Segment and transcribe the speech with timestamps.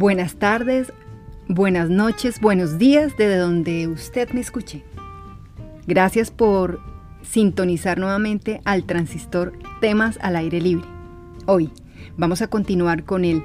[0.00, 0.94] Buenas tardes,
[1.46, 4.82] buenas noches, buenos días desde donde usted me escuche.
[5.86, 6.80] Gracias por
[7.20, 9.52] sintonizar nuevamente al transistor
[9.82, 10.86] Temas al aire libre.
[11.44, 11.70] Hoy
[12.16, 13.42] vamos a continuar con el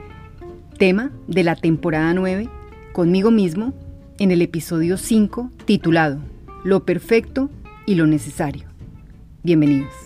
[0.80, 2.48] tema de la temporada 9,
[2.94, 3.74] conmigo mismo,
[4.18, 6.20] en el episodio 5 titulado
[6.64, 7.50] Lo perfecto
[7.86, 8.64] y lo necesario.
[9.44, 10.05] Bienvenidos.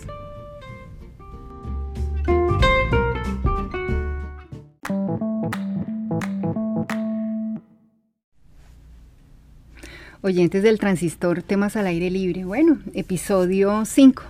[10.22, 12.44] Oyentes del transistor, temas al aire libre.
[12.44, 14.22] Bueno, episodio 5,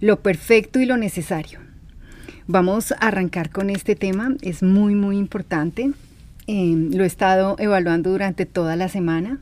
[0.00, 1.60] lo perfecto y lo necesario.
[2.46, 5.92] Vamos a arrancar con este tema, es muy, muy importante.
[6.46, 9.38] Em, lo he estado evaluando durante toda la semana.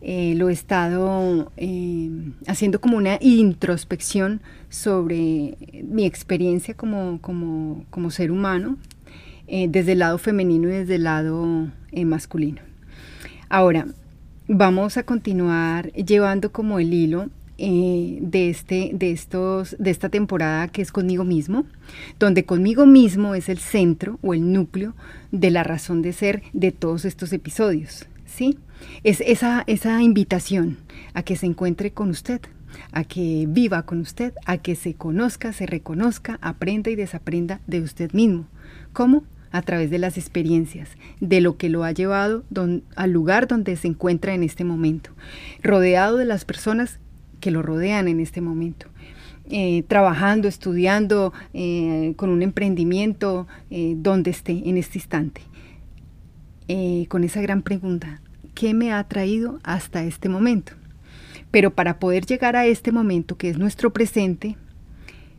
[0.00, 4.40] Eh, lo he estado em, haciendo como una introspección
[4.70, 8.78] sobre mi experiencia como, como, como ser humano,
[9.46, 12.62] eh, desde el lado femenino y desde el lado eh, masculino.
[13.50, 13.86] Ahora,
[14.48, 20.68] vamos a continuar llevando como el hilo eh, de, este, de, estos, de esta temporada
[20.68, 21.64] que es conmigo mismo,
[22.18, 24.94] donde conmigo mismo es el centro o el núcleo
[25.30, 28.06] de la razón de ser de todos estos episodios.
[28.26, 28.58] ¿sí?
[29.04, 30.78] Es esa, esa invitación
[31.14, 32.40] a que se encuentre con usted,
[32.90, 37.82] a que viva con usted, a que se conozca, se reconozca, aprenda y desaprenda de
[37.82, 38.46] usted mismo.
[38.92, 39.24] ¿Cómo?
[39.52, 40.88] A través de las experiencias,
[41.20, 42.42] de lo que lo ha llevado
[42.96, 45.10] al lugar donde se encuentra en este momento,
[45.62, 46.98] rodeado de las personas
[47.40, 48.88] que lo rodean en este momento.
[49.50, 55.42] Eh, trabajando, estudiando, eh, con un emprendimiento, eh, donde esté en este instante.
[57.08, 58.22] con esa gran pregunta,
[58.54, 60.72] ¿qué me ha traído hasta este momento?
[61.50, 64.56] Pero para poder llegar a este momento, que es nuestro presente,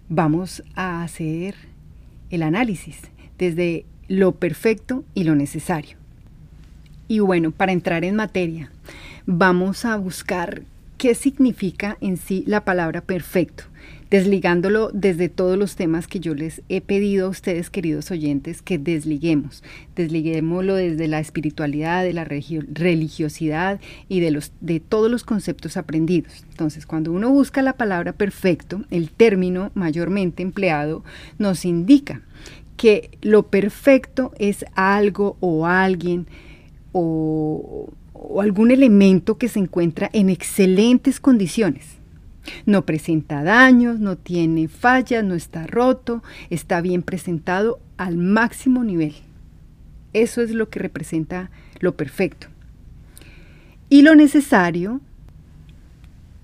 [0.09, 1.56] vamos a hacer
[2.30, 3.00] el análisis
[3.39, 5.97] desde lo perfecto y lo necesario.
[7.07, 8.72] Y bueno, para entrar en materia,
[9.25, 10.63] vamos a buscar
[10.97, 13.66] qué significa en sí la palabra perfecto,
[14.09, 18.78] desligándolo desde todos los temas que yo les he pedido a ustedes, queridos oyentes, que
[18.78, 19.63] desliguemos.
[19.95, 26.45] Desliguémoslo desde la espiritualidad, de la religiosidad y de, los, de todos los conceptos aprendidos.
[26.49, 31.03] Entonces, cuando uno busca la palabra perfecto, el término mayormente empleado
[31.38, 32.22] nos indica
[32.83, 36.27] que lo perfecto es algo o alguien
[36.91, 37.94] o,
[38.41, 41.85] algún elemento que se encuentra en excelentes condiciones.
[42.66, 49.13] No presenta daños, no tiene fallas, no está roto, está bien presentado al máximo nivel.
[50.11, 52.47] Eso es lo que representa lo perfecto.
[53.88, 54.99] Y lo necesario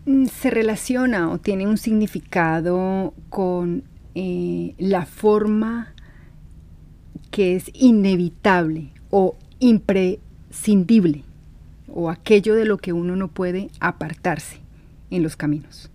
[0.05, 3.83] mm, se relaciona o tiene un significado con
[4.15, 5.95] eh, la forma
[7.31, 11.23] que es inevitable o imprescindible
[11.87, 14.59] o aquello de lo que uno no puede apartarse
[15.09, 15.89] en los caminos.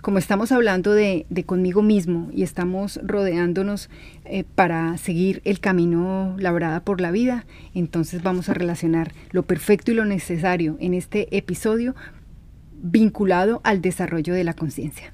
[0.00, 3.90] Como estamos hablando de, conmigo mismo y estamos rodeándonos
[4.24, 9.92] eh, para seguir el camino labrada por la vida, entonces vamos a relacionar lo perfecto
[9.92, 11.94] y lo necesario en este episodio
[12.82, 15.12] vinculado al desarrollo de la conciencia.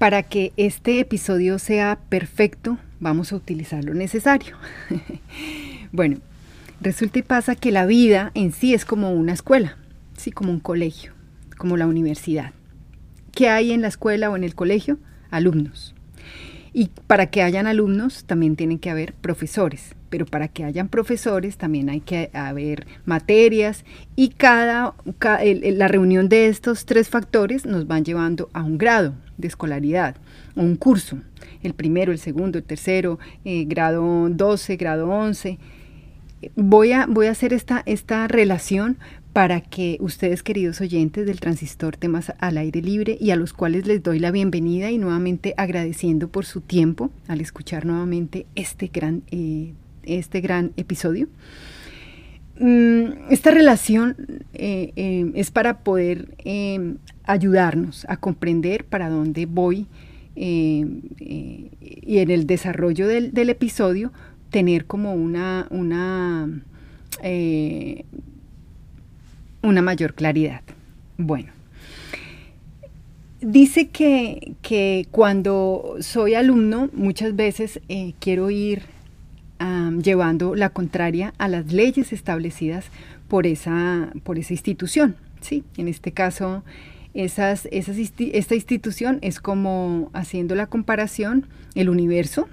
[0.00, 4.56] Para que este episodio sea perfecto, vamos a utilizar lo necesario.
[5.92, 6.16] bueno,
[6.80, 9.76] resulta y pasa que la vida en sí es como una escuela,
[10.16, 11.12] sí, como un colegio,
[11.58, 12.54] como la universidad.
[13.32, 14.96] ¿Qué hay en la escuela o en el colegio?
[15.30, 15.94] Alumnos.
[16.72, 21.56] Y para que hayan alumnos también tienen que haber profesores, pero para que hayan profesores
[21.56, 23.84] también hay que haber materias
[24.16, 29.48] y cada, la reunión de estos tres factores nos van llevando a un grado de
[29.48, 30.16] escolaridad,
[30.54, 31.18] un curso,
[31.62, 35.58] el primero, el segundo, el tercero, eh, grado 12, grado 11.
[36.56, 38.98] Voy a, voy a hacer esta, esta relación
[39.32, 43.86] para que ustedes, queridos oyentes del transistor temas al aire libre y a los cuales
[43.86, 49.22] les doy la bienvenida y nuevamente agradeciendo por su tiempo al escuchar nuevamente este gran,
[49.30, 49.72] eh,
[50.04, 51.28] este gran episodio.
[52.58, 54.16] Mm, esta relación
[54.52, 59.86] eh, eh, es para poder em, ayudarnos a comprender para dónde voy
[60.36, 64.12] em, y en el desarrollo del, episodio
[64.50, 66.48] tener como una, una
[69.62, 70.62] una mayor claridad.
[71.16, 71.52] Bueno,
[73.40, 78.82] dice que, cuando soy alumno muchas veces eh, quiero ir
[80.02, 82.86] llevando la contraria a las leyes establecidas
[83.28, 85.16] por esa, por esa institución.
[85.40, 85.64] ¿sí?
[85.76, 86.62] En este caso,
[87.12, 92.48] Esas, esas esta institución es como haciendo la comparación, el universo,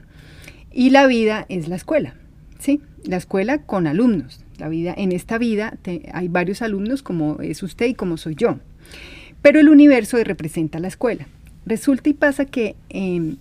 [0.72, 2.16] y la vida es la escuela,
[2.60, 2.82] ¿sí?
[3.04, 4.40] La escuela con alumnos.
[4.58, 5.78] La vida, en esta vida
[6.12, 8.60] hay varios alumnos como es usted y como soy yo.
[9.42, 11.28] Pero el universo representa la escuela.
[11.66, 13.38] Resulta y pasa que em,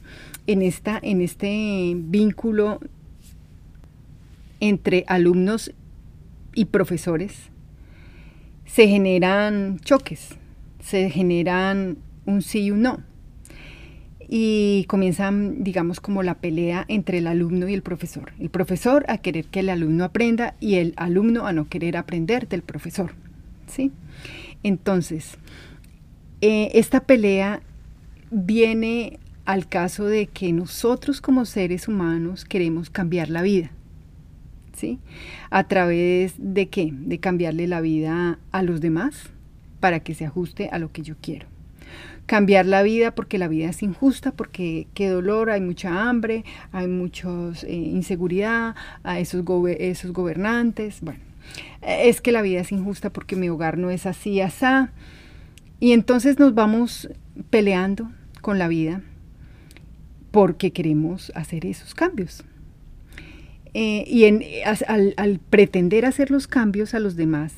[0.46, 2.80] en, esta, en este vínculo
[4.60, 5.72] entre alumnos
[6.54, 7.50] y profesores
[8.66, 10.36] se generan choques,
[10.80, 13.00] se generan un sí y un no.
[14.28, 18.32] Y comienzan, digamos, como la pelea entre el alumno y el profesor.
[18.40, 22.48] El profesor a querer que el alumno aprenda y el alumno a no querer aprender
[22.48, 23.12] del profesor.
[23.68, 23.92] ¿sí?
[24.64, 25.38] Entonces,
[26.40, 27.62] eh, esta pelea
[28.32, 33.70] viene al caso de que nosotros como seres humanos queremos cambiar la vida.
[34.76, 34.98] ¿Sí?
[35.48, 36.92] ¿A través de qué?
[36.92, 39.30] De cambiarle la vida a los demás
[39.80, 41.46] para que se ajuste a lo que yo quiero.
[42.26, 46.88] Cambiar la vida porque la vida es injusta, porque qué dolor, hay mucha hambre, hay
[46.88, 47.28] mucha
[47.66, 49.44] eh, inseguridad, a esos,
[49.78, 51.00] esos gobernantes.
[51.00, 51.20] Bueno,
[51.80, 54.92] es que la vida es injusta porque mi hogar no es así, asá.
[55.80, 57.08] Y entonces nos vamos
[57.48, 58.10] peleando
[58.42, 59.02] con la vida
[60.32, 62.44] porque queremos hacer esos cambios.
[63.78, 67.52] Eh, y al, pretender hacer los cambios a los demás,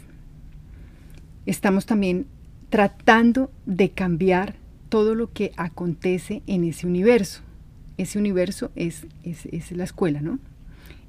[1.46, 2.26] estamos también
[2.70, 4.56] tratando de cambiar
[4.88, 7.42] todo lo que acontece en ese universo.
[7.98, 10.40] Ese universo es, es, la escuela, ¿no?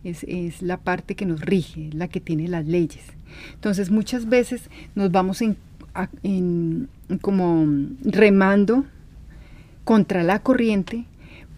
[0.03, 3.01] Es, es, la parte que nos rige, la que tiene las leyes.
[3.55, 6.87] Entonces muchas veces nos vamos en,
[7.21, 7.65] como
[8.03, 8.85] remando
[9.85, 11.05] contra la corriente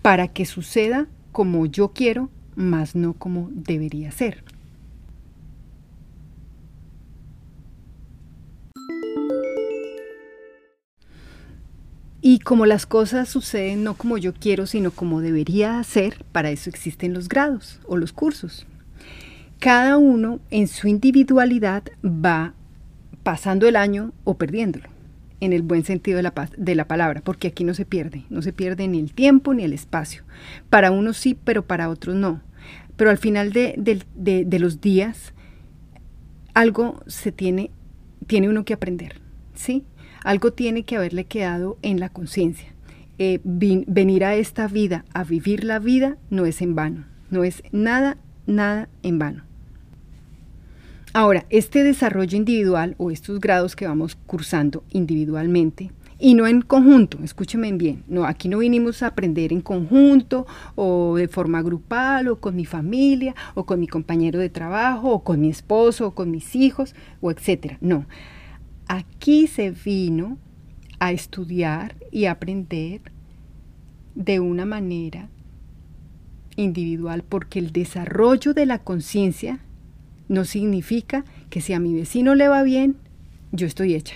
[0.02, 4.44] para que suceda como yo quiero, más no como debería ser.
[12.24, 16.70] Y como las cosas suceden no como yo quiero, sino como debería ser, para eso
[16.70, 18.68] existen los grados o los cursos.
[19.60, 22.54] Cada uno en su individualidad va
[23.24, 24.88] pasando el año o perdiéndolo,
[25.42, 28.42] en el buen sentido de la, de la palabra, porque aquí no se pierde, no
[28.42, 30.24] se pierde ni el tiempo ni el espacio.
[30.70, 32.42] Para unos sí, pero para otros no.
[32.96, 35.34] Pero al final de, de los días,
[36.54, 37.72] algo se tiene,
[38.28, 39.20] tiene uno que aprender,
[39.56, 39.84] ¿sí?
[40.24, 42.72] Algo tiene que haberle quedado en la conciencia.
[43.18, 47.64] Eh, venir a esta vida, a vivir la vida, no es en vano, no es
[47.72, 49.44] nada, nada en vano.
[51.14, 57.18] Ahora, este desarrollo individual o estos grados que vamos cursando individualmente y no en conjunto,
[57.22, 62.40] escúcheme bien, no, aquí no vinimos a aprender en conjunto o de forma grupal o
[62.40, 66.32] con mi familia o con mi compañero de trabajo o con mi esposo o con
[66.32, 68.06] mis hijos o etcétera, no.
[68.88, 70.38] Aquí se vino
[71.00, 73.02] a estudiar y aprender
[74.16, 75.28] de una manera
[76.56, 79.60] individual porque el desarrollo de la conciencia
[80.32, 82.96] no significa que si a mi vecino le va bien,
[83.52, 84.16] yo estoy hecha.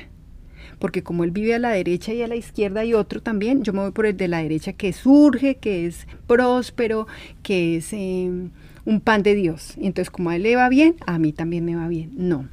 [0.79, 3.73] Porque como él vive a la derecha y a la izquierda y otro también, yo
[3.73, 7.05] me voy por el de la derecha que surge, que es próspero,
[7.43, 8.51] que es em,
[8.85, 9.75] un pan de Dios.
[9.77, 12.11] entonces como a él le va bien, a mí también me va bien.
[12.15, 12.47] No.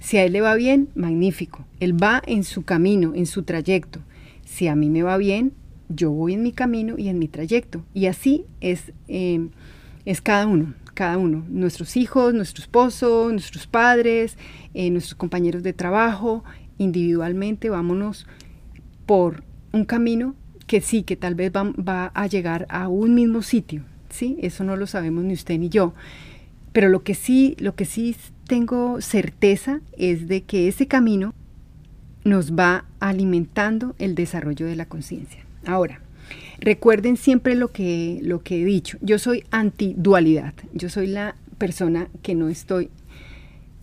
[0.00, 1.64] Si a él le va bien, magnífico.
[1.78, 4.00] Él va en su camino, en su trayecto.
[4.44, 5.52] Si a mí me va bien,
[5.88, 7.84] yo voy en mi camino y en mi trayecto.
[7.94, 9.50] Y así es, em,
[10.04, 14.36] es cada uno cada uno, nuestros hijos, nuestro esposo, nuestros padres,
[14.74, 16.42] eh, nuestros compañeros de trabajo,
[16.76, 18.26] individualmente, vámonos
[19.06, 20.34] por un camino
[20.66, 24.38] que sí, que tal vez va, a llegar a un mismo sitio, ¿sí?
[24.42, 25.94] Eso no lo sabemos ni usted ni yo.
[26.72, 28.16] Pero lo que sí, lo que sí
[28.48, 31.32] tengo certeza es de que ese camino
[32.24, 35.44] nos va alimentando el desarrollo de la conciencia.
[35.64, 36.00] Ahora,
[36.60, 38.98] Recuerden siempre lo que, lo que he dicho.
[39.00, 40.54] Yo soy anti-dualidad.
[40.72, 42.90] Yo soy la persona que no estoy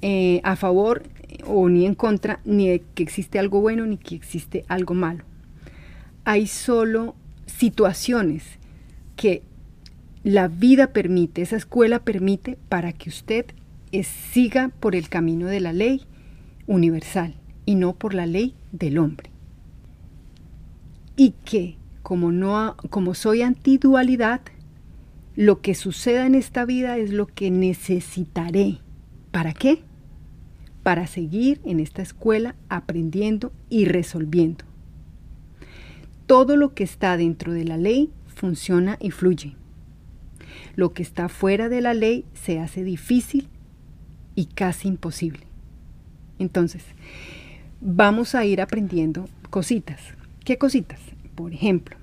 [0.02, 1.04] eh, a favor
[1.46, 5.24] o ni en contra ni de que existe algo bueno ni que existe algo malo.
[6.26, 7.16] Hay solo
[7.46, 8.44] situaciones
[9.16, 9.44] que
[10.24, 13.46] la vida permite, esa escuela permite para que usted
[14.04, 16.02] siga por el camino de la ley
[16.68, 19.30] universal y no por la ley del hombre.
[21.16, 24.42] Y que como, no, como soy antidualidad,
[25.36, 28.78] lo que suceda en esta vida es lo que necesitaré.
[29.32, 29.82] ¿Para qué?
[30.84, 34.66] Para seguir en esta escuela aprendiendo y resolviendo.
[36.28, 39.56] Todo lo que está dentro de la ley funciona y fluye.
[40.76, 43.50] Lo que está fuera de la ley se hace difícil
[44.36, 45.48] y casi imposible.
[46.38, 46.84] Entonces,
[47.82, 50.00] vamos a ir aprendiendo cositas.
[50.44, 51.00] ¿Qué cositas?
[51.36, 51.98] Por ejemplo,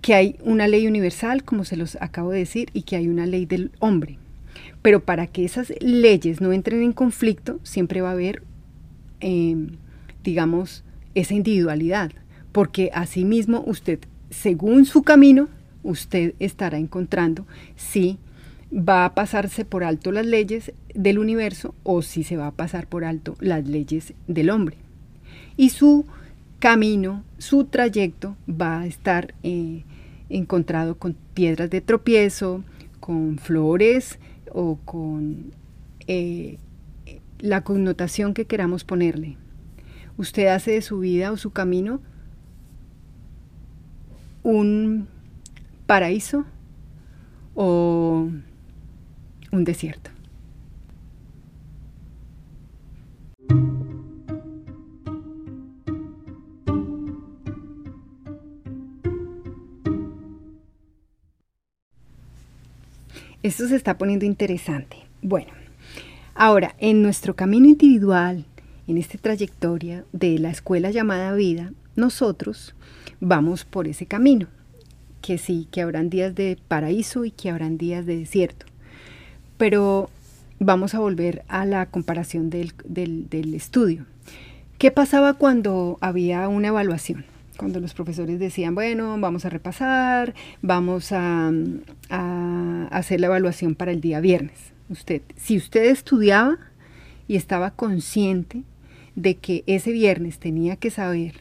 [0.00, 3.24] que hay una ley universal, como se los acabo de decir, y que hay una
[3.24, 4.18] ley del hombre.
[4.82, 8.42] Pero para que esas leyes no entren en conflicto, siempre va a haber,
[9.20, 9.76] em,
[10.24, 10.82] digamos,
[11.14, 12.10] esa individualidad,
[12.50, 14.00] porque asimismo usted,
[14.30, 15.48] según su camino,
[15.84, 18.18] usted estará encontrando si
[18.72, 22.86] va a pasarse por alto las leyes del universo o si se va a pasar
[22.86, 24.76] por alto las leyes del hombre.
[25.56, 26.06] Y su
[26.62, 29.82] camino, su trayecto va a estar eh,
[30.28, 32.62] encontrado con piedras de tropiezo,
[33.00, 34.20] con flores
[34.52, 35.50] o con
[36.06, 36.58] eh,
[37.40, 39.36] la connotación que queramos ponerle.
[40.16, 42.00] Usted hace de su vida o su camino
[44.44, 45.08] un
[45.88, 46.44] paraíso
[47.56, 48.28] o
[49.50, 50.12] un desierto.
[63.42, 64.98] Esto se está poniendo interesante.
[65.20, 65.48] Bueno,
[66.32, 68.44] ahora, en nuestro camino individual,
[68.86, 72.76] en esta trayectoria de la escuela llamada vida, nosotros
[73.18, 74.46] vamos por ese camino.
[75.20, 78.66] Que sí, que habrán días de paraíso y que habrán días de desierto.
[79.56, 80.08] Pero
[80.60, 84.06] vamos a volver a la comparación del, del estudio.
[84.78, 87.24] ¿Qué pasaba cuando había una evaluación?
[87.62, 91.52] Cuando los profesores decían, bueno, vamos a repasar, vamos a,
[92.90, 94.72] hacer la evaluación para el día viernes.
[94.88, 96.58] Usted, si usted estudiaba
[97.28, 98.64] y estaba consciente
[99.14, 101.34] de que ese viernes tenía que saber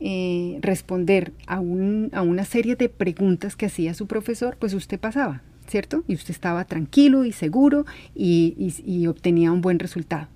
[0.00, 6.02] eh, responder a, una serie de preguntas que hacía su profesor, pues usted pasaba, ¿cierto?
[6.08, 10.26] Y usted estaba tranquilo y seguro y obtenía un buen resultado.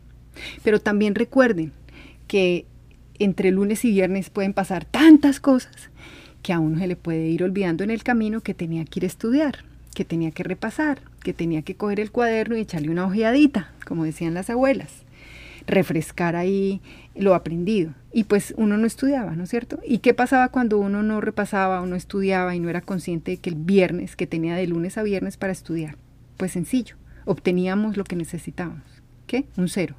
[0.62, 1.72] Pero también recuerden
[2.28, 2.66] que
[3.18, 5.90] entre lunes y viernes pueden pasar tantas cosas
[6.42, 9.04] que a uno se le puede ir olvidando en el camino que tenía que ir
[9.04, 13.06] a estudiar, que tenía que repasar, que tenía que coger el cuaderno y echarle una
[13.06, 14.90] ojeadita, como decían las abuelas,
[15.66, 16.80] refrescar ahí
[17.14, 17.92] lo aprendido.
[18.12, 19.80] Y pues uno no estudiaba, ¿no es cierto?
[19.86, 23.36] ¿Y qué pasaba cuando uno no repasaba o no estudiaba y no era consciente de
[23.38, 25.96] que el viernes, que tenía de lunes a viernes para estudiar?
[26.36, 28.84] Pues sencillo, obteníamos lo que necesitábamos.
[29.26, 29.44] ¿Qué?
[29.56, 29.94] Un cero.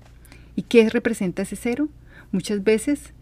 [0.56, 1.90] ¿Y qué representa ese cero?
[2.32, 3.14] Muchas veces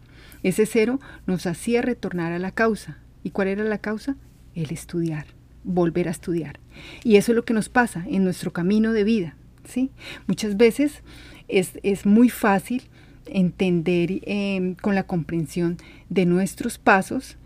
[0.43, 2.97] ese cero nos hacía retornar a la causa.
[3.23, 4.15] ¿Y cuál era la causa?
[4.55, 5.25] El estudiar,
[5.63, 6.59] volver a estudiar.
[7.03, 9.35] Y eso es lo que nos pasa en nuestro camino de vida.
[9.65, 9.91] ¿sí?
[10.27, 11.03] Muchas veces
[11.47, 12.83] es, muy fácil
[13.25, 15.77] entender em, con la comprensión
[16.09, 17.37] de nuestros pasos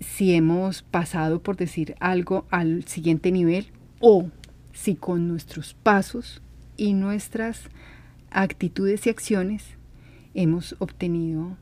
[0.00, 3.68] si hemos pasado, por decir algo, al siguiente nivel
[4.00, 4.28] o
[4.72, 6.42] si con nuestros pasos
[6.76, 7.62] y nuestras
[8.30, 9.75] actitudes y acciones
[10.36, 11.56] hemos obtenido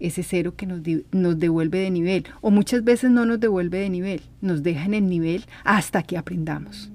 [0.00, 0.80] ese cero que nos,
[1.12, 2.26] nos, devuelve de nivel.
[2.40, 6.18] O muchas veces no nos devuelve de nivel, nos deja en el nivel hasta que
[6.18, 6.90] aprendamos.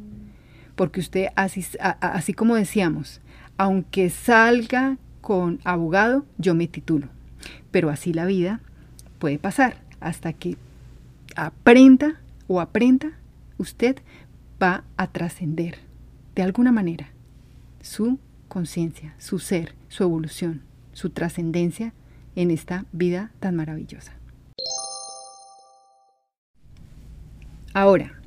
[0.76, 3.22] Porque usted, así, así como decíamos,
[3.58, 7.08] aunque salga con abogado, yo me titulo.
[7.72, 8.60] Pero así la vida
[9.20, 10.58] puede pasar hasta que
[11.36, 13.12] aprenda o aprenda,
[13.58, 13.98] usted
[14.62, 15.78] va a trascender
[16.36, 17.10] de alguna manera
[17.82, 18.18] su
[18.48, 20.69] conciencia, su ser, su evolución
[21.00, 21.94] su trascendencia
[22.36, 24.14] en esta vida tan maravillosa.
[27.74, 28.20] Ahora,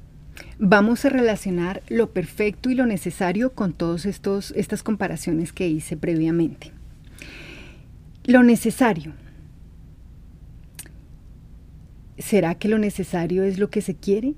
[0.58, 6.72] vamos a relacionar lo perfecto y lo necesario con todas estas comparaciones que hice previamente.
[8.24, 9.12] Lo necesario.
[12.16, 14.34] ¿Será que lo necesario es lo que se quiere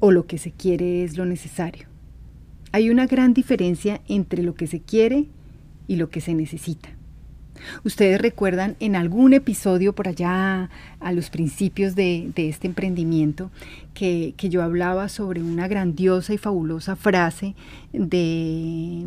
[0.00, 1.88] o lo que se quiere es lo necesario?
[2.72, 5.28] Hay una gran diferencia entre lo que se quiere
[5.86, 6.97] y lo que se necesita.
[7.84, 13.50] Ustedes recuerdan en algún episodio por allá a los principios de, este emprendimiento
[13.94, 17.54] que, yo hablaba sobre una grandiosa y fabulosa frase
[17.92, 19.04] de,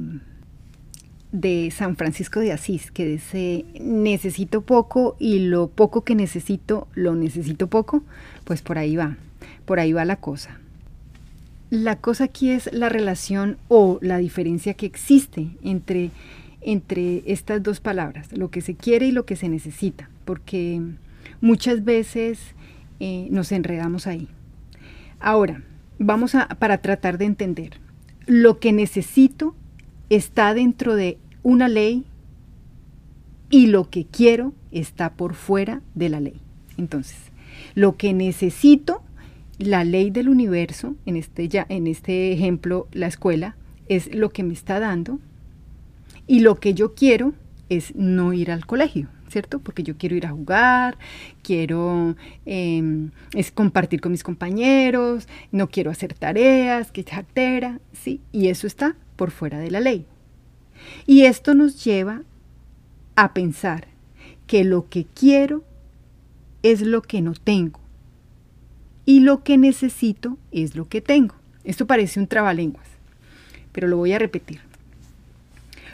[1.32, 7.16] de San Francisco de Asís que dice necesito poco y lo poco que necesito lo
[7.16, 8.04] necesito poco,
[8.44, 9.18] pues por ahí va,
[9.66, 10.60] por ahí va la cosa.
[11.72, 16.12] La cosa aquí es la relación o la diferencia que existe entre
[16.62, 20.82] entre estas dos palabras, lo que se quiere y lo que se necesita, porque
[21.42, 22.40] muchas veces
[23.00, 24.28] eh, nos enredamos ahí.
[25.20, 25.64] Ahora,
[26.00, 27.80] vamos a, para tratar de entender,
[28.28, 29.56] lo que necesito
[30.10, 32.06] está dentro de una ley
[33.50, 36.40] y lo que quiero está por fuera de la ley.
[36.78, 37.18] Entonces,
[37.76, 39.04] lo que necesito,
[39.58, 43.56] la ley del universo, en este, ya, en este ejemplo, la escuela,
[43.88, 45.20] es lo que me está dando,
[46.32, 47.34] y lo que yo quiero
[47.68, 49.60] es no ir al colegio, ¿cierto?
[49.60, 50.98] Porque yo quiero ir a jugar,
[51.44, 58.22] quiero em, es compartir con mis compañeros, no quiero hacer tareas, que cartera, ¿sí?
[58.32, 60.06] Y eso está por fuera de la ley.
[61.06, 62.22] Y esto nos lleva
[63.18, 63.90] a pensar
[64.48, 65.66] que lo que quiero
[66.64, 67.82] es lo que no tengo
[69.06, 71.36] y lo que necesito es lo que tengo.
[71.66, 72.88] Esto parece un trabalenguas,
[73.74, 74.71] pero lo voy a repetir.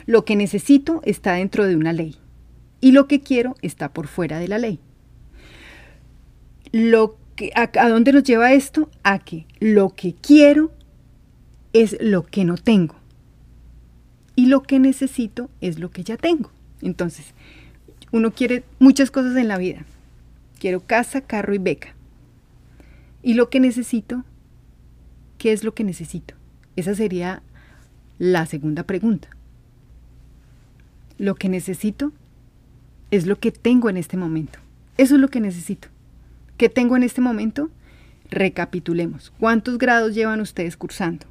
[0.08, 2.16] Lo que necesito está dentro de una ley
[2.80, 4.80] y lo que quiero está por fuera de la ley.
[6.72, 8.88] Lo que, a, ¿A dónde nos lleva esto?
[9.02, 10.72] A que lo que quiero
[11.74, 12.94] es lo que no tengo
[14.34, 16.50] y lo que necesito es lo que ya tengo.
[16.80, 17.34] Entonces,
[18.10, 19.84] uno quiere muchas cosas en la vida.
[20.58, 21.94] Quiero casa, carro y beca.
[23.22, 24.24] ¿Y lo que necesito?
[25.36, 26.34] ¿Qué es lo que necesito?
[26.76, 27.42] Esa sería
[28.18, 29.28] la segunda pregunta.
[31.18, 32.12] Lo que necesito
[33.10, 34.58] es lo que tengo en este momento.
[34.96, 35.88] Eso es lo que necesito.
[36.56, 37.70] ¿Qué tengo en este momento?
[38.30, 39.32] Recapitulemos.
[39.38, 41.26] ¿Cuántos grados llevan ustedes cursando?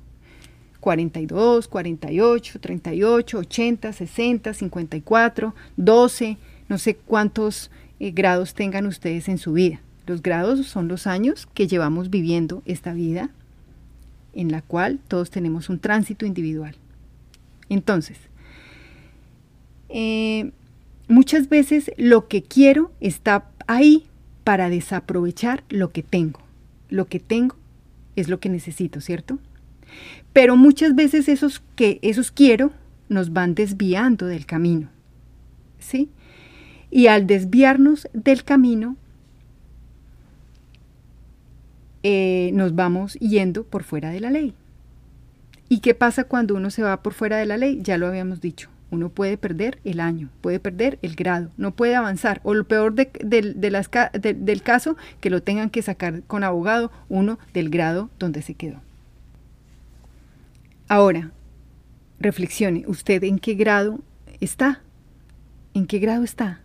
[0.79, 6.37] 42, 48, 38, 80, 60, 54, 12,
[6.69, 9.81] no sé cuántos eh, grados tengan ustedes en su vida.
[10.05, 13.29] Los grados son los años que llevamos viviendo esta vida
[14.33, 16.75] en la cual todos tenemos un tránsito individual.
[17.69, 18.17] Entonces,
[19.89, 20.51] eh,
[21.07, 24.05] muchas veces lo que quiero está ahí
[24.43, 26.39] para desaprovechar lo que tengo.
[26.89, 27.55] Lo que tengo
[28.15, 29.39] es lo que necesito, ¿cierto?
[30.33, 32.71] Pero muchas veces esos que esos quiero
[33.09, 34.89] nos van desviando del camino.
[35.79, 36.09] ¿Sí?
[36.89, 38.95] Y al desviarnos del camino,
[42.03, 44.53] eh, nos vamos yendo por fuera de la ley.
[45.69, 47.81] ¿Y qué pasa cuando uno se va por fuera de la ley?
[47.81, 48.69] Ya lo habíamos dicho.
[48.89, 52.39] Uno puede perder el año, puede perder el grado, no puede avanzar.
[52.43, 57.69] O lo peor de, del caso, que lo tengan que sacar con abogado uno del
[57.69, 58.79] grado donde se quedó.
[60.87, 61.31] Ahora,
[62.19, 63.99] reflexione, ¿usted en qué grado
[64.39, 64.81] está?
[65.73, 66.61] ¿En qué grado está?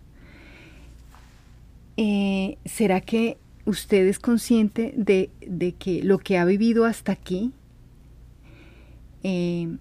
[1.96, 5.30] Eh, ¿Será que usted es consciente de,
[5.78, 7.52] que lo que ha vivido hasta aquí
[9.22, 9.76] eh,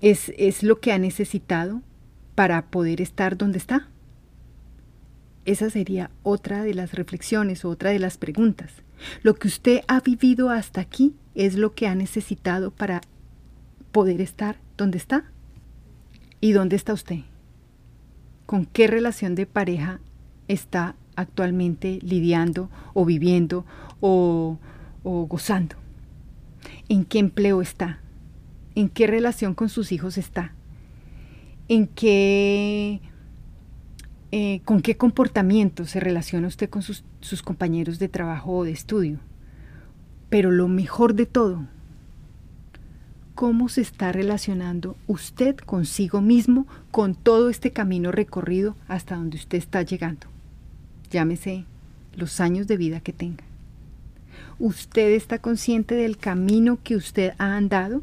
[0.00, 1.82] es, es lo que ha necesitado
[2.34, 3.88] para poder estar donde está?
[5.44, 8.70] Esa sería otra de las reflexiones, otra de las preguntas.
[9.22, 13.00] Lo que usted ha vivido hasta aquí es lo que ha necesitado para
[13.92, 15.24] poder estar donde está.
[16.40, 17.20] ¿Y dónde está usted?
[18.46, 20.00] ¿Con qué relación de pareja
[20.46, 23.64] está actualmente lidiando o viviendo
[24.00, 24.58] o,
[25.02, 25.76] gozando?
[26.88, 28.00] ¿En qué empleo está?
[28.78, 30.52] ¿En qué relación con sus hijos está?
[31.68, 33.00] ¿En qué,
[34.30, 38.70] eh, con qué comportamiento se relaciona usted con sus, sus compañeros de trabajo o de
[38.70, 39.18] estudio?
[40.28, 41.66] Pero lo mejor de todo,
[43.34, 49.58] cómo se está relacionando usted consigo mismo con todo este camino recorrido hasta donde usted
[49.58, 50.28] está llegando
[51.10, 51.64] llámese
[52.14, 53.44] los años de vida que tenga.
[54.58, 58.02] ¿Usted está consciente del camino que usted ha andado?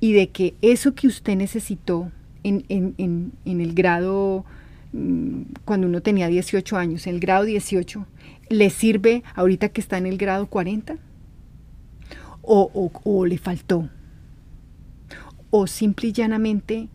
[0.00, 2.10] Y de que eso que usted necesitó
[2.44, 2.64] en,
[3.44, 4.44] el grado,
[4.92, 8.06] mm, cuando uno tenía 18 años, en el grado 18,
[8.48, 10.96] ¿le sirve ahorita que está en el grado 40?
[12.42, 13.90] ¿O, o le faltó?
[15.50, 16.88] ¿O simple y llanamente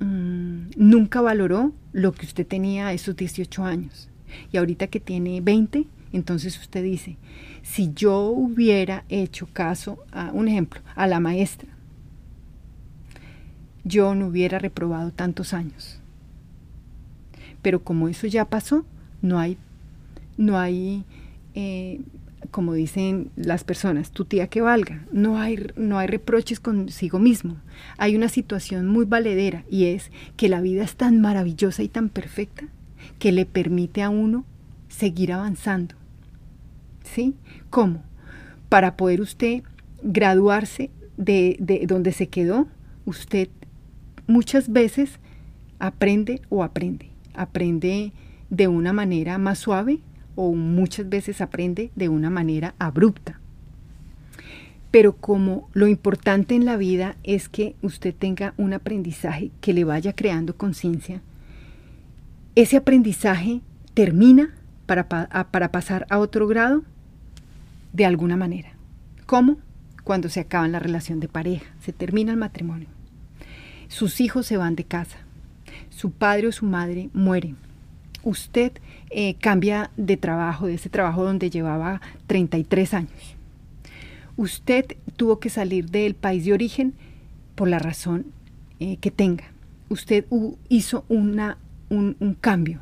[0.00, 4.08] Mm, nunca valoró lo que usted tenía a esos 18 años.
[4.50, 7.16] Y ahorita que tiene 20, entonces usted dice,
[7.62, 11.68] si yo hubiera hecho caso a, un ejemplo, a la maestra,
[13.84, 16.00] yo no hubiera reprobado tantos años.
[17.62, 18.84] Pero como eso ya pasó,
[19.22, 19.56] no hay,
[20.36, 21.04] no hay
[21.54, 22.00] eh,
[22.50, 25.04] como dicen las personas, tu tía que valga.
[25.12, 27.56] No hay, no hay reproches consigo mismo.
[27.98, 32.08] Hay una situación muy valedera y es que la vida es tan maravillosa y tan
[32.08, 32.66] perfecta
[33.18, 34.44] que le permite a uno
[34.88, 35.94] seguir avanzando.
[37.04, 37.34] ¿Sí?
[37.70, 38.02] ¿Cómo?
[38.68, 39.62] Para poder usted
[40.02, 42.68] graduarse de, de donde se quedó,
[43.04, 43.48] usted
[44.30, 45.18] muchas veces
[45.78, 47.10] aprende o aprende.
[47.34, 48.12] Aprende
[48.48, 50.00] de una manera más suave
[50.36, 53.40] o muchas veces aprende de una manera abrupta.
[54.90, 59.84] Pero como lo importante en la vida es que usted tenga un aprendizaje que le
[59.84, 61.22] vaya creando conciencia,
[62.56, 63.60] ese aprendizaje
[63.94, 64.54] termina
[64.86, 66.82] para, para pasar a otro grado
[67.92, 68.70] de alguna manera.
[69.26, 69.58] ¿Cómo?
[70.02, 72.99] Cuando se acaba la relación de pareja, se termina el matrimonio.
[73.90, 75.18] Sus hijos se van de casa.
[75.90, 77.56] su padre o su madre muere.
[78.22, 78.72] Usted
[79.10, 83.36] eh, cambia de trabajo, de ese trabajo donde llevaba 33 años.
[84.36, 86.94] Usted tuvo que salir del país de origen
[87.56, 88.26] por la razón
[88.78, 89.44] eh, que tenga.
[89.88, 90.24] Usted
[90.68, 92.78] hizo una, un, un cambio,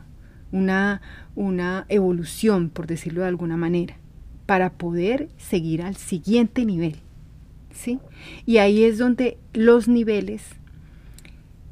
[0.53, 1.01] una,
[1.35, 3.97] una evolución, por decirlo de alguna manera,
[4.45, 6.97] para poder seguir al siguiente nivel.
[7.73, 7.99] ¿sí?
[8.45, 10.58] Y ahí es donde los niveles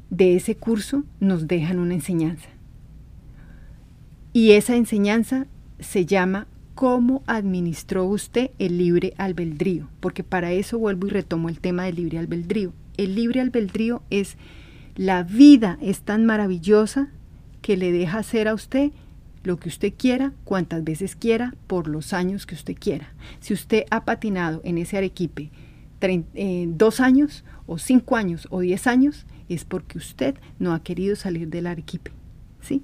[0.09, 2.49] de ese curso nos dejan una enseñanza.
[4.33, 5.47] Y esa enseñanza
[5.79, 11.59] se llama cómo administró usted el libre albedrío, porque para eso vuelvo y retomo el
[11.59, 12.71] tema del libre albedrío.
[12.97, 14.37] El libre albedrío es
[14.95, 17.09] la vida es tan maravillosa
[17.61, 18.91] que le deja hacer a usted
[19.43, 23.13] lo que usted quiera, cuantas veces quiera, por los años que usted quiera.
[23.39, 25.51] Si usted ha patinado en ese arequipe
[26.01, 31.15] eh, dos años, o cinco años, o diez años, es porque usted no ha querido
[31.15, 32.11] salir del arequipe.
[32.61, 32.83] ¿sí?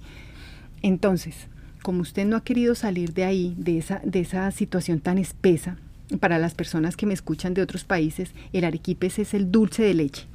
[0.81, 1.47] Entonces,
[1.81, 5.77] como usted no ha querido salir de ahí, de esa, de esa situación tan espesa,
[6.19, 9.93] para las personas que me escuchan de otros países, el arequipe es el dulce de
[9.93, 10.25] leche.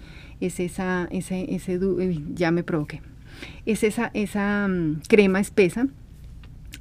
[0.40, 1.78] Es esa, ese, ese
[2.34, 3.02] ya me provoqué.
[3.66, 5.88] Es esa, esa mm, crema espesa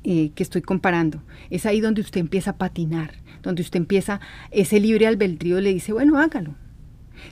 [0.04, 1.22] eh, que estoy comparando.
[1.50, 4.20] Es ahí donde usted empieza a patinar, donde usted empieza,
[4.52, 6.56] ese libre albedrío le dice, bueno, hágalo,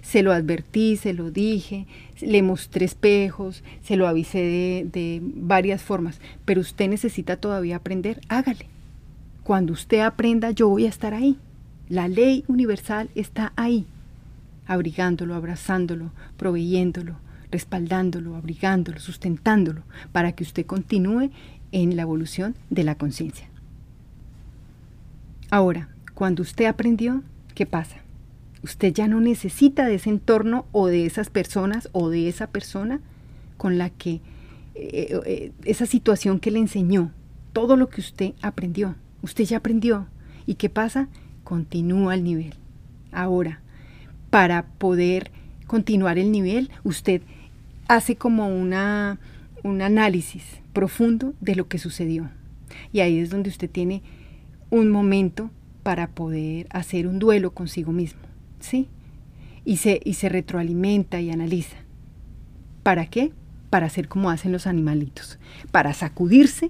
[0.02, 1.86] se lo advertí, se lo dije,
[2.21, 8.67] le mostré espejos, se lo avisé de, varias formas, pero usted necesita todavía aprender, hágale.
[9.43, 11.38] Cuando usted aprenda, yo voy a estar ahí.
[11.88, 13.86] La ley universal está ahí,
[14.65, 17.17] abrigándolo, abrazándolo, proveyéndolo,
[17.52, 21.30] respaldándolo, abrigándolo, sustentándolo, para que usted continúe
[21.71, 23.48] en la evolución de la conciencia.
[25.52, 27.21] Ahora, cuando usted aprendió,
[27.54, 27.98] ¿qué pasa?
[28.65, 32.99] Usted ya no necesita de ese entorno o de esas personas o de esa persona
[33.58, 34.21] con la que,
[34.73, 37.12] eh, eh, esa situación que le enseñó,
[37.54, 38.95] todo lo que usted aprendió.
[39.21, 40.08] Usted ya aprendió.
[40.47, 41.10] ¿Y qué pasa?
[41.43, 42.56] Continúa el nivel.
[43.12, 43.62] Ahora,
[44.32, 45.30] para poder
[45.67, 47.21] continuar el nivel, usted
[47.88, 49.19] hace como una,
[49.62, 52.32] un análisis profundo de lo que sucedió.
[52.91, 54.01] Y ahí es donde usted tiene
[54.71, 55.51] un momento
[55.84, 58.25] para poder hacer un duelo consigo mismo.
[58.73, 61.78] Y se, y se retroalimenta y analiza.
[62.84, 63.32] ¿Para qué?
[63.69, 65.39] Para hacer como hacen los animalitos,
[65.71, 66.69] para sacudirse,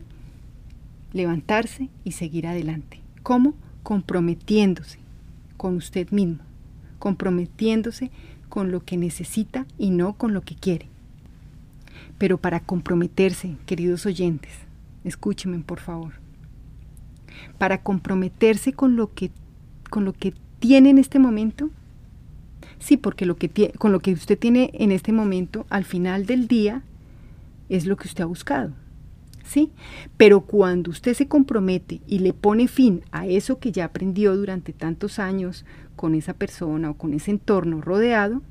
[1.12, 3.02] levantarse y seguir adelante.
[3.24, 3.54] ¿Cómo?
[3.84, 5.00] Comprometiéndose
[5.58, 6.40] con usted mismo,
[7.00, 8.12] comprometiéndose
[8.50, 10.88] con lo que necesita y no con lo que quiere.
[12.18, 14.54] Pero para comprometerse, queridos oyentes,
[15.04, 16.14] escúchenme por favor,
[17.58, 19.32] para comprometerse con lo que,
[19.90, 21.70] con lo que tiene en este momento,
[22.80, 26.48] Sí, porque lo que con lo que usted tiene en este momento, al final del
[26.48, 26.84] día,
[27.70, 28.74] es lo que usted ha buscado.
[29.44, 29.72] ¿Sí?
[30.18, 34.74] Pero cuando usted se compromete y le pone fin a eso que ya aprendió durante
[34.74, 38.42] tantos años con esa persona o con ese entorno rodeado,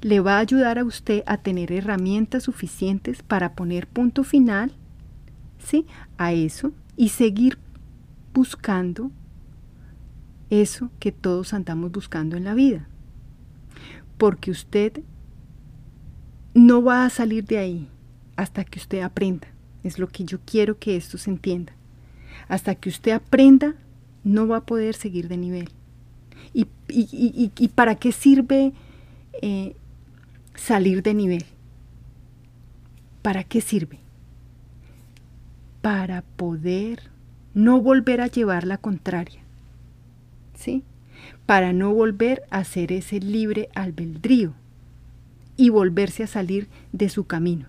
[0.00, 4.72] le va a ayudar a usted a tener herramientas suficientes para poner punto final
[5.58, 5.86] ¿sí?
[6.16, 7.58] a eso y seguir
[8.32, 9.10] buscando
[10.48, 12.88] eso que todos andamos buscando en la vida
[14.22, 15.02] porque usted
[16.54, 17.88] no va a salir de ahí
[18.36, 19.48] hasta que usted aprenda.
[19.82, 21.72] Es lo que yo quiero que esto se entienda.
[22.46, 23.74] Hasta que usted aprenda,
[24.22, 25.70] no va a poder seguir de nivel.
[26.54, 28.72] ¿Y, para qué sirve
[29.42, 29.74] eh,
[30.54, 31.44] salir de nivel?
[33.22, 33.98] ¿Para qué sirve?
[35.80, 37.10] Para poder
[37.54, 39.40] no volver a llevar la contraria.
[40.54, 40.84] ¿Sí?
[41.46, 44.54] Para no volver a ser ese libre albedrío
[45.56, 47.66] y volverse a salir de su camino,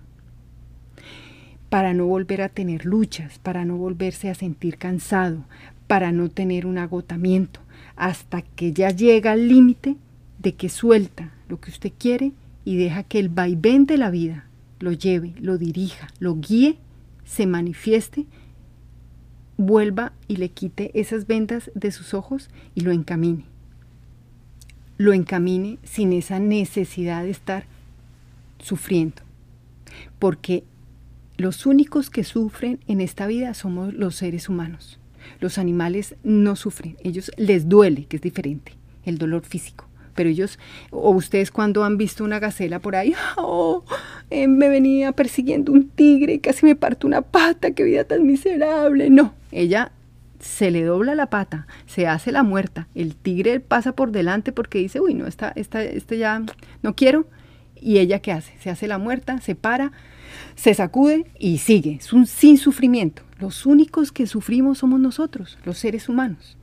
[1.68, 5.44] para no volver a tener luchas, para no volverse a sentir cansado,
[5.86, 7.60] para no tener un agotamiento,
[7.96, 9.96] hasta que ya llega al límite
[10.38, 12.32] de que suelta lo que usted quiere
[12.64, 14.46] y deja que el vaivén de la vida
[14.80, 16.78] lo lleve, lo dirija, lo guíe,
[17.24, 18.26] se manifieste,
[19.56, 23.44] vuelva y le quite esas vendas de sus ojos y lo encamine
[24.96, 27.64] lo encamine sin esa necesidad de estar
[28.58, 29.22] sufriendo.
[30.18, 30.64] Porque
[31.36, 34.98] los únicos que sufren en esta vida somos los seres humanos.
[35.40, 38.72] Los animales no sufren, ellos les duele, que es diferente,
[39.04, 39.88] el dolor físico.
[40.14, 40.58] Pero ellos,
[40.90, 43.84] o ustedes cuando han visto una gacela por ahí, oh,
[44.30, 49.10] eh, me venía persiguiendo un tigre, casi me parto una pata, qué vida tan miserable.
[49.10, 49.92] No, ella
[50.40, 54.78] se le dobla la pata, se hace la muerta, el tigre pasa por delante porque
[54.78, 56.42] dice, uy, no, esta, esta, este ya
[56.82, 57.26] no quiero,
[57.84, 58.54] ¿Y ella qué hace?
[58.60, 59.92] Se hace la muerta, se para,
[60.54, 63.22] se sacude y sigue, es un sin sufrimiento.
[63.38, 66.56] Los únicos que sufrimos somos nosotros, los seres humanos.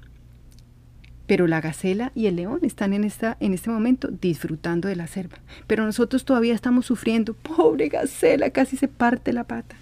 [1.31, 5.07] Pero la gacela y el león están en, esta, en este momento disfrutando de la
[5.07, 5.37] selva.
[5.65, 7.35] Pero nosotros todavía estamos sufriendo.
[7.35, 9.77] Pobre gacela, casi se parte la pata.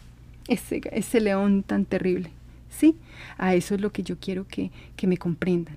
[0.47, 2.29] Ese, ese león tan terrible.
[2.69, 2.97] Sí,
[3.39, 5.75] a eso es lo que yo quiero que, que me comprendan.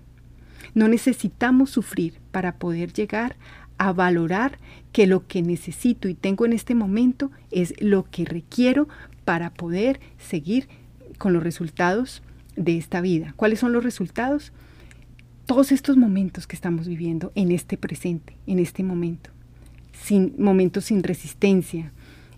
[0.74, 3.36] No necesitamos sufrir para poder llegar
[3.78, 4.58] a valorar
[4.92, 8.88] que lo que necesito y tengo en este momento es lo que requiero
[9.24, 10.68] para poder seguir
[11.16, 12.22] con los resultados
[12.56, 13.32] de esta vida.
[13.36, 14.52] ¿Cuáles son los resultados?
[15.46, 19.30] Todos estos momentos que estamos viviendo en este presente, en este momento.
[19.92, 21.92] Sin momentos sin resistencia,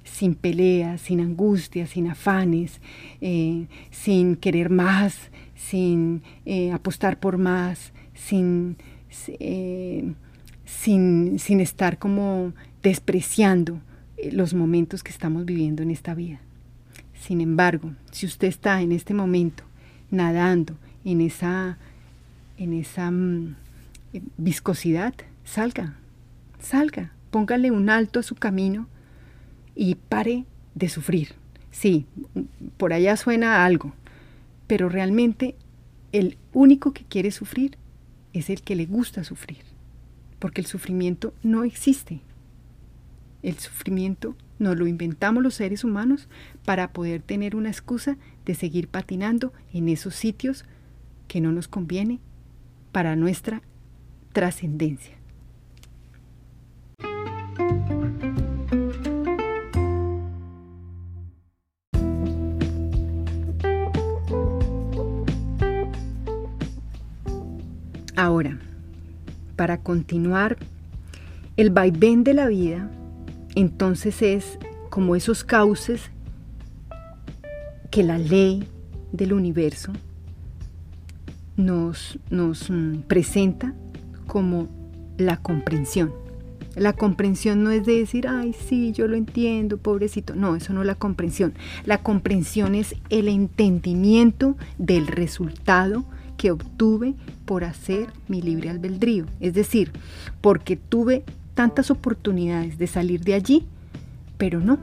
[0.04, 2.80] sin peleas, sin angustia, sin afanes,
[3.20, 8.76] eh, sin querer más, sin eh, apostar por más, sin,
[9.28, 10.12] eh,
[10.64, 13.80] sin, sin estar como despreciando
[14.32, 16.40] los momentos que estamos viviendo en esta vida.
[17.14, 19.64] Sin embargo, si usted está en este momento
[20.10, 21.78] nadando en esa,
[22.58, 23.56] en esa mm,
[24.36, 25.14] viscosidad,
[25.44, 25.96] salga,
[26.58, 28.88] salga, póngale un alto a su camino
[29.74, 31.34] y pare de sufrir.
[31.70, 32.06] Sí,
[32.76, 33.92] por allá suena algo,
[34.66, 35.56] pero realmente
[36.12, 37.76] el único que quiere sufrir
[38.32, 39.58] es el que le gusta sufrir,
[40.38, 42.20] porque el sufrimiento no existe.
[43.42, 46.28] El sufrimiento nos lo inventamos los seres humanos
[46.64, 50.64] para poder tener una excusa de seguir patinando en esos sitios
[51.26, 52.20] que no nos conviene
[52.94, 53.60] para nuestra
[54.32, 55.16] trascendencia.
[68.14, 68.60] Ahora,
[69.56, 70.56] para continuar,
[71.56, 72.88] el vaivén de la vida,
[73.56, 74.56] entonces es
[74.88, 76.12] como esos cauces
[77.90, 78.68] que la ley
[79.10, 79.92] del universo
[81.56, 83.74] nos, nos mm, presenta
[84.26, 84.68] como
[85.18, 86.12] la comprensión.
[86.76, 90.34] La comprensión no es de decir, ay, sí, yo lo entiendo, pobrecito.
[90.34, 91.54] No, eso no es la comprensión.
[91.84, 96.04] La comprensión es el entendimiento del resultado
[96.36, 97.14] que obtuve
[97.44, 99.26] por hacer mi libre albedrío.
[99.38, 99.92] Es decir,
[100.40, 101.22] porque tuve
[101.54, 103.66] tantas oportunidades de salir de allí,
[104.36, 104.78] pero no,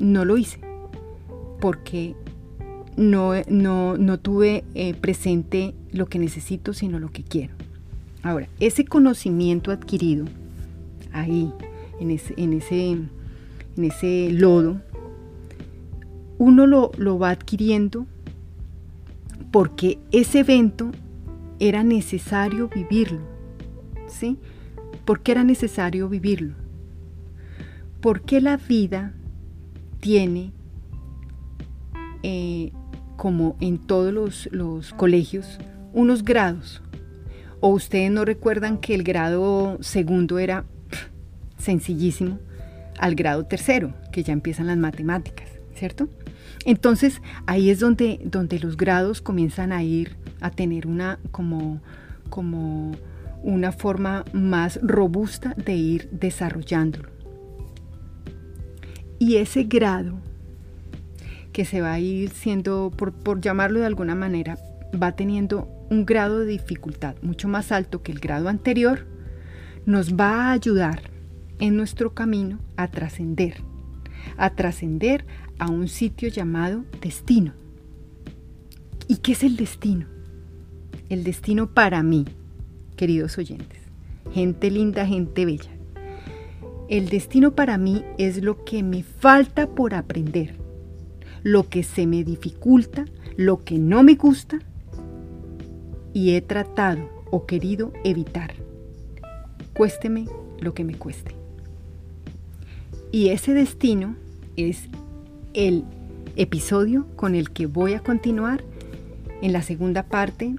[0.00, 0.58] no lo hice.
[1.60, 2.16] Porque
[2.96, 7.54] no, no, tuve eh, presente lo que necesito, sino lo que quiero.
[8.22, 10.26] Ahora, ese conocimiento adquirido
[11.12, 11.52] ahí,
[12.00, 13.10] en ese, en ese, en
[13.78, 14.80] ese lodo,
[16.38, 18.06] uno lo, lo va adquiriendo
[19.50, 20.90] porque ese evento
[21.58, 23.20] era necesario vivirlo.
[24.08, 24.38] ¿Sí?
[25.04, 26.54] ¿Por qué era necesario vivirlo?
[28.00, 29.14] Porque la vida
[30.00, 30.52] tiene,
[32.22, 32.72] eh,
[33.16, 35.58] como en todos los, los colegios,
[35.92, 36.82] unos grados.
[37.60, 40.64] O ustedes no recuerdan que el grado segundo era
[41.58, 42.38] sencillísimo
[42.98, 46.08] al grado tercero, que ya empiezan las matemáticas, ¿cierto?
[46.64, 51.80] Entonces ahí es donde, donde los grados comienzan a ir a tener una como,
[52.28, 52.92] como
[53.42, 57.10] una forma más robusta de ir desarrollándolo.
[59.18, 60.18] Y ese grado
[61.56, 64.58] que se va a ir siendo, por, por llamarlo de alguna manera,
[65.02, 69.06] va teniendo un grado de dificultad mucho más alto que el grado anterior,
[69.86, 71.10] nos va a ayudar
[71.58, 73.62] en nuestro camino a trascender,
[74.36, 75.24] a trascender
[75.58, 77.54] a un sitio llamado destino.
[79.08, 80.04] ¿Y qué es el destino?
[81.08, 82.26] El destino para mí,
[82.96, 83.80] queridos oyentes,
[84.30, 85.70] gente linda, gente bella.
[86.90, 90.65] El destino para mí es lo que me falta por aprender,
[91.46, 93.04] lo que se me dificulta,
[93.36, 94.58] lo que no me gusta
[96.12, 98.52] y he tratado o querido evitar.
[99.72, 100.26] Cuésteme
[100.58, 101.36] lo que me cueste.
[103.12, 104.16] Y ese destino
[104.56, 104.88] es
[105.54, 105.84] el
[106.34, 108.64] episodio con el que voy a continuar
[109.40, 110.56] en la segunda parte,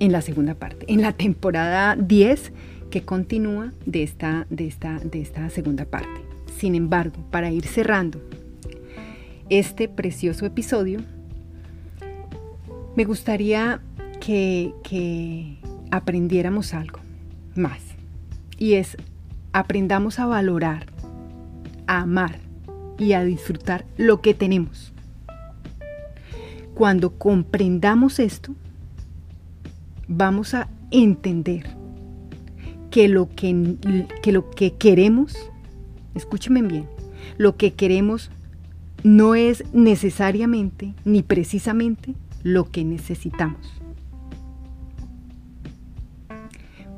[0.00, 2.52] en la segunda parte, en la temporada 10
[2.90, 6.24] que continúa de esta, de esta, de esta segunda parte.
[6.58, 8.20] Sin embargo, para ir cerrando
[9.50, 11.00] este precioso episodio,
[12.96, 13.80] me gustaría
[14.20, 15.58] que,
[15.90, 17.00] aprendiéramos algo
[17.54, 17.80] más.
[18.58, 18.96] Y es,
[19.52, 20.86] aprendamos a valorar,
[21.86, 22.40] a amar
[22.98, 24.92] y a disfrutar lo que tenemos.
[26.74, 28.54] Cuando comprendamos esto,
[30.08, 31.64] vamos a entender
[32.90, 33.76] que lo que,
[34.22, 35.36] que lo que queremos
[36.18, 36.86] escúcheme bien,
[37.38, 38.30] lo que queremos
[39.02, 43.80] no es necesariamente ni precisamente lo que necesitamos.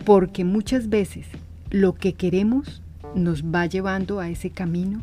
[0.04, 1.26] Porque muchas veces
[1.70, 2.82] lo que queremos
[3.14, 5.02] nos va llevando a ese camino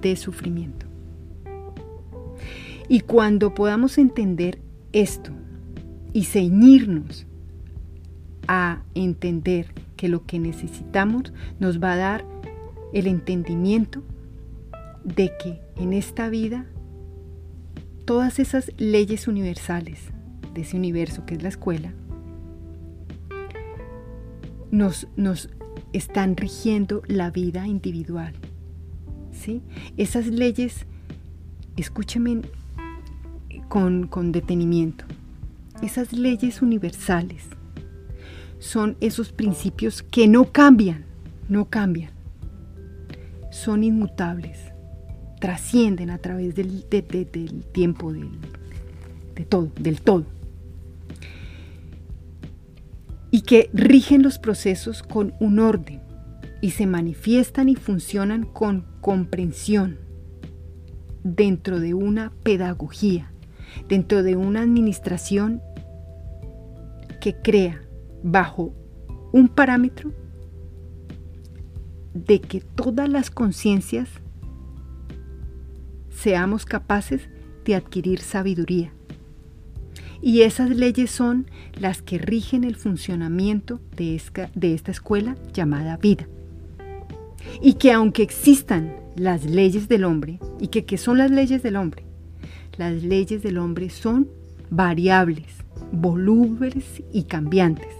[0.00, 0.86] de sufrimiento.
[2.88, 4.60] Y cuando podamos entender
[4.92, 5.32] esto
[6.12, 7.26] y ceñirnos
[8.48, 12.24] a entender que lo que necesitamos nos va a dar
[12.92, 14.02] el entendimiento
[15.06, 16.66] de que en esta vida
[18.04, 20.00] todas esas leyes universales
[20.52, 21.94] de ese universo que es la escuela
[24.72, 25.48] nos, nos
[25.92, 28.34] están rigiendo la vida individual.
[29.32, 29.62] ¿sí?
[29.96, 30.86] Esas leyes,
[31.76, 32.42] escúcheme
[33.68, 35.04] con, con detenimiento,
[35.82, 37.44] esas leyes universales
[38.58, 41.04] son esos principios que no cambian,
[41.48, 42.10] no cambian,
[43.52, 44.72] son inmutables,
[45.40, 46.84] trascienden a través del,
[47.72, 48.30] tiempo, del,
[49.34, 50.24] de todo, del todo.
[53.30, 56.00] Y que rigen los procesos con un orden
[56.60, 59.98] y se manifiestan y funcionan con comprensión
[61.22, 63.32] dentro de una pedagogía,
[63.88, 65.60] dentro de una administración
[67.20, 67.82] que crea
[68.22, 68.72] bajo
[69.32, 70.12] un parámetro
[72.14, 74.08] de que todas las conciencias
[76.26, 77.28] seamos capaces
[77.64, 78.92] de adquirir sabiduría.
[80.20, 81.46] Y esas leyes son
[81.78, 86.26] las que rigen el funcionamiento de esta, escuela llamada vida.
[87.62, 91.76] Y que aunque existan las leyes del hombre, y que ¿qué son las leyes del
[91.76, 92.02] hombre?
[92.76, 94.28] Las leyes del hombre son
[94.68, 95.46] variables,
[95.92, 97.94] volubles y cambiantes.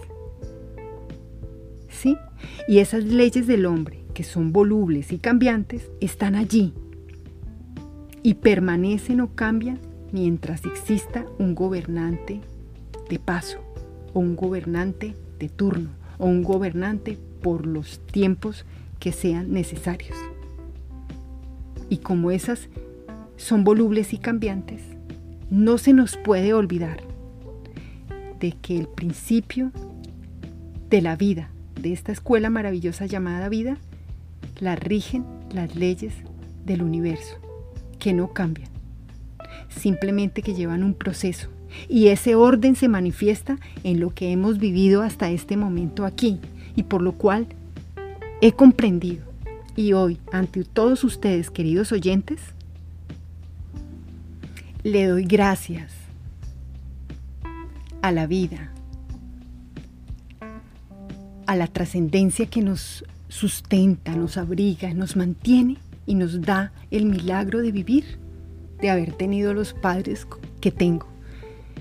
[1.89, 2.17] ¿Sí?
[2.67, 6.75] Y esas leyes del hombre, que son volubles y cambiantes, están allí
[8.27, 9.79] y permanecen o cambian
[10.11, 12.41] mientras exista un gobernante
[13.09, 13.61] de paso
[14.15, 18.67] o un gobernante de turno o un gobernante por los tiempos
[18.99, 20.19] que sean necesarios.
[21.89, 22.69] Y como esas
[23.37, 24.83] son volubles y cambiantes,
[25.49, 27.05] no se nos puede olvidar
[28.41, 29.71] de que el principio
[30.91, 33.79] de la vida, de esta escuela maravillosa llamada vida,
[34.59, 36.13] la rigen las leyes
[36.65, 37.46] del universo
[37.99, 38.69] que no cambian,
[39.69, 41.49] simplemente que llevan un proceso.
[41.89, 46.41] Y ese orden se manifiesta en lo que hemos vivido hasta este momento aquí,
[46.75, 47.47] y por lo cual
[48.41, 49.25] he comprendido.
[49.77, 52.41] Y hoy, ante todos ustedes, queridos oyentes,
[54.83, 55.93] le doy gracias
[58.03, 58.71] a la vida,
[61.47, 67.61] a la trascendencia que nos sustenta, nos abriga, nos mantiene y nos da el milagro
[67.61, 68.19] de vivir,
[68.81, 70.27] de haber tenido los padres
[70.61, 71.07] que tengo,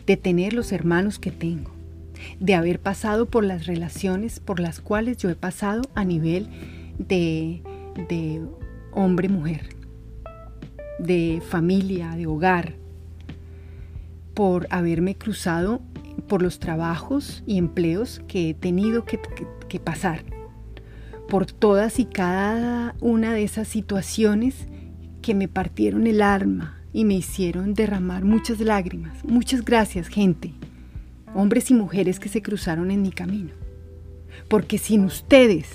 [0.06, 1.72] de tener los hermanos que tengo,
[2.40, 6.50] de haber pasado por las relaciones por las cuales yo he pasado a nivel
[6.98, 7.62] de,
[8.10, 8.42] de
[8.92, 9.76] hombre-mujer,
[11.00, 12.74] de familia, de hogar,
[14.34, 15.82] por haberme cruzado
[16.28, 19.20] por los trabajos y empleos que he tenido que,
[19.70, 20.35] que pasar
[21.28, 24.68] por todas y cada una de esas situaciones
[25.22, 29.24] que me partieron el alma y me hicieron derramar muchas lágrimas.
[29.26, 30.54] Muchas gracias, gente,
[31.34, 33.52] hombres y mujeres que se cruzaron en mi camino.
[34.48, 35.68] Porque sin ustedes,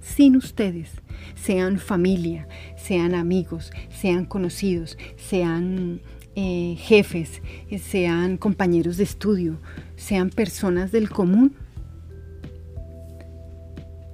[0.00, 0.90] sin ustedes,
[1.34, 6.00] sean familia, sean amigos, sean conocidos, sean
[6.34, 7.42] eh, jefes,
[7.80, 9.58] sean compañeros de estudio,
[9.96, 11.54] sean personas del común,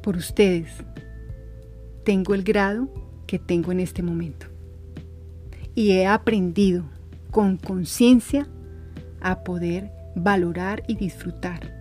[0.06, 0.68] por ustedes
[2.04, 2.88] tengo el grado
[3.26, 4.46] que tengo en este momento.
[5.74, 6.84] Y he aprendido
[7.32, 8.46] con conciencia
[9.20, 11.74] a poder valorar y disfrutar.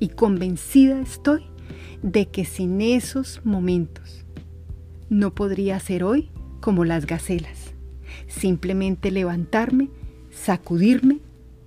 [0.00, 1.46] Y convencida estoy
[2.02, 4.24] de que sin esos momentos
[5.08, 7.74] no podría ser hoy como las gacelas.
[8.26, 9.88] Simplemente levantarme,
[10.32, 11.20] sacudirme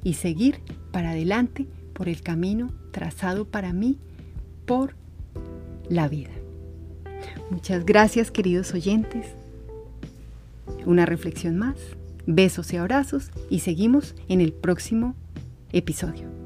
[0.04, 0.60] y seguir
[0.92, 3.98] para adelante por el camino trazado para mí
[4.66, 5.00] por
[5.90, 6.32] la vida.
[7.50, 9.26] Muchas gracias queridos oyentes.
[10.86, 11.76] Una reflexión más.
[12.26, 15.16] Besos y abrazos y seguimos en el próximo
[15.72, 16.39] episodio.